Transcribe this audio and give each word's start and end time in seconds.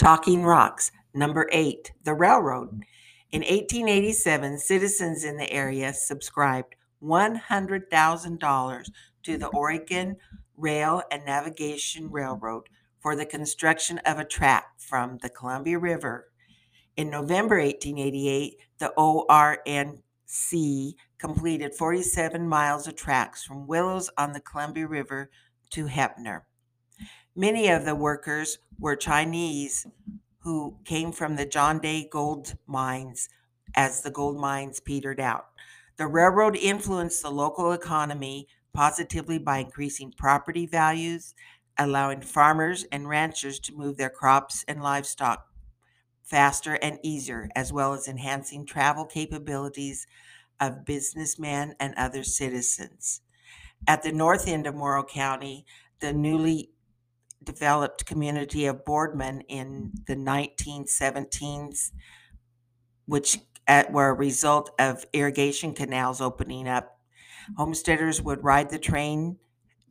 Talking 0.00 0.44
Rocks. 0.44 0.92
Number 1.12 1.46
eight, 1.52 1.92
the 2.04 2.14
railroad. 2.14 2.86
In 3.32 3.42
1887, 3.42 4.56
citizens 4.56 5.24
in 5.24 5.36
the 5.36 5.52
area 5.52 5.92
subscribed 5.92 6.74
$100,000 7.02 8.90
to 9.24 9.36
the 9.36 9.48
Oregon 9.48 10.16
Rail 10.56 11.02
and 11.10 11.26
Navigation 11.26 12.10
Railroad 12.10 12.70
for 12.98 13.14
the 13.14 13.26
construction 13.26 13.98
of 14.06 14.18
a 14.18 14.24
track 14.24 14.68
from 14.78 15.18
the 15.20 15.28
Columbia 15.28 15.78
River. 15.78 16.28
In 16.96 17.10
November 17.10 17.58
1888, 17.58 18.56
the 18.78 18.94
ORNC 18.96 20.94
completed 21.18 21.74
47 21.74 22.48
miles 22.48 22.86
of 22.86 22.96
tracks 22.96 23.44
from 23.44 23.66
Willows 23.66 24.08
on 24.16 24.32
the 24.32 24.40
Columbia 24.40 24.86
River 24.86 25.30
to 25.72 25.84
Heppner. 25.84 26.44
Many 27.36 27.68
of 27.68 27.84
the 27.84 27.94
workers 27.94 28.58
were 28.78 28.96
Chinese 28.96 29.86
who 30.38 30.76
came 30.84 31.12
from 31.12 31.36
the 31.36 31.46
John 31.46 31.78
Day 31.78 32.08
gold 32.10 32.56
mines 32.66 33.28
as 33.74 34.02
the 34.02 34.10
gold 34.10 34.38
mines 34.38 34.80
petered 34.80 35.20
out. 35.20 35.46
The 35.96 36.06
railroad 36.06 36.56
influenced 36.56 37.22
the 37.22 37.30
local 37.30 37.72
economy 37.72 38.48
positively 38.72 39.38
by 39.38 39.58
increasing 39.58 40.12
property 40.16 40.66
values, 40.66 41.34
allowing 41.78 42.22
farmers 42.22 42.84
and 42.90 43.08
ranchers 43.08 43.58
to 43.60 43.76
move 43.76 43.96
their 43.96 44.10
crops 44.10 44.64
and 44.66 44.82
livestock 44.82 45.46
faster 46.22 46.74
and 46.74 46.98
easier, 47.02 47.48
as 47.56 47.72
well 47.72 47.92
as 47.92 48.06
enhancing 48.06 48.64
travel 48.64 49.04
capabilities 49.04 50.06
of 50.60 50.84
businessmen 50.84 51.74
and 51.80 51.94
other 51.96 52.22
citizens. 52.22 53.20
At 53.86 54.02
the 54.02 54.12
north 54.12 54.46
end 54.46 54.66
of 54.66 54.74
Morrow 54.76 55.02
County, 55.02 55.66
the 56.00 56.12
newly 56.12 56.70
developed 57.42 58.06
community 58.06 58.66
of 58.66 58.84
Boardman 58.84 59.42
in 59.42 59.92
the 60.06 60.14
1917s, 60.14 61.90
which 63.06 63.38
at, 63.66 63.92
were 63.92 64.08
a 64.08 64.14
result 64.14 64.70
of 64.78 65.06
irrigation 65.12 65.74
canals 65.74 66.20
opening 66.20 66.68
up. 66.68 66.98
Homesteaders 67.56 68.20
would 68.20 68.44
ride 68.44 68.70
the 68.70 68.78
train 68.78 69.38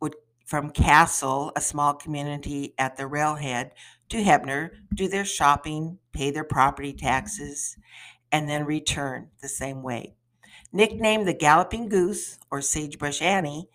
would, 0.00 0.14
from 0.46 0.70
Castle, 0.70 1.52
a 1.56 1.60
small 1.60 1.94
community 1.94 2.74
at 2.78 2.96
the 2.96 3.06
railhead, 3.06 3.72
to 4.08 4.22
Heppner, 4.22 4.70
do 4.94 5.08
their 5.08 5.24
shopping, 5.24 5.98
pay 6.12 6.30
their 6.30 6.44
property 6.44 6.92
taxes, 6.92 7.76
and 8.32 8.48
then 8.48 8.64
return 8.64 9.28
the 9.42 9.48
same 9.48 9.82
way. 9.82 10.14
Nicknamed 10.72 11.26
the 11.26 11.34
Galloping 11.34 11.88
Goose 11.88 12.38
or 12.50 12.60
Sagebrush 12.60 13.22
Annie, 13.22 13.68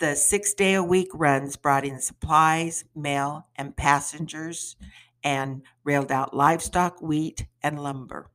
the 0.00 0.16
six 0.16 0.54
day 0.54 0.72
a 0.74 0.82
week 0.82 1.10
runs 1.12 1.56
brought 1.56 1.84
in 1.84 2.00
supplies, 2.00 2.84
mail, 2.96 3.46
and 3.54 3.76
passengers, 3.76 4.76
and 5.22 5.62
railed 5.84 6.10
out 6.10 6.34
livestock, 6.34 7.02
wheat, 7.02 7.46
and 7.62 7.78
lumber. 7.78 8.30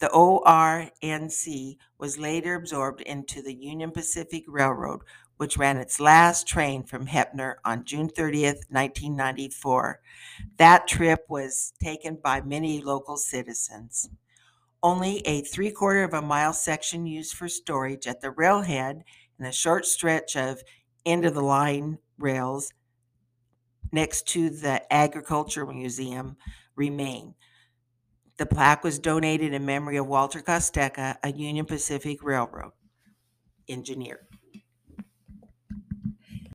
The 0.00 0.08
ORNC 0.08 1.76
was 1.96 2.18
later 2.18 2.56
absorbed 2.56 3.02
into 3.02 3.40
the 3.40 3.54
Union 3.54 3.92
Pacific 3.92 4.42
Railroad, 4.48 5.02
which 5.36 5.56
ran 5.56 5.76
its 5.76 6.00
last 6.00 6.48
train 6.48 6.82
from 6.82 7.06
Heppner 7.06 7.54
on 7.64 7.84
June 7.84 8.08
30th, 8.08 8.66
1994. 8.68 10.00
That 10.56 10.88
trip 10.88 11.24
was 11.28 11.72
taken 11.80 12.16
by 12.16 12.40
many 12.40 12.82
local 12.82 13.16
citizens. 13.16 14.10
Only 14.82 15.20
a 15.20 15.42
three 15.42 15.70
quarter 15.70 16.02
of 16.02 16.14
a 16.14 16.20
mile 16.20 16.52
section 16.52 17.06
used 17.06 17.34
for 17.34 17.48
storage 17.48 18.08
at 18.08 18.20
the 18.20 18.32
railhead 18.32 19.04
and 19.38 19.46
a 19.46 19.52
short 19.52 19.86
stretch 19.86 20.36
of 20.36 20.62
end 21.06 21.24
of 21.24 21.34
the 21.34 21.40
line 21.42 21.98
rails 22.18 22.72
next 23.92 24.28
to 24.28 24.50
the 24.50 24.92
Agriculture 24.92 25.64
Museum 25.64 26.36
remain. 26.74 27.34
The 28.36 28.46
plaque 28.46 28.84
was 28.84 28.98
donated 28.98 29.54
in 29.54 29.64
memory 29.64 29.96
of 29.96 30.06
Walter 30.06 30.42
Costeca, 30.42 31.16
a 31.22 31.32
Union 31.32 31.64
Pacific 31.64 32.22
Railroad 32.22 32.72
engineer. 33.68 34.26